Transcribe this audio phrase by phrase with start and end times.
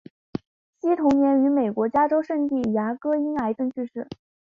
[0.79, 4.07] 惜同年于美国加州圣地牙哥因癌症逝世。